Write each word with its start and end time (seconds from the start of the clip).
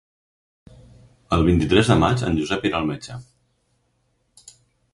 El 1.37 1.45
vint-i-tres 1.49 1.91
de 1.93 1.97
maig 2.03 2.23
en 2.29 2.39
Josep 2.39 2.65
irà 2.71 2.79
al 2.79 2.89
metge. 2.93 3.21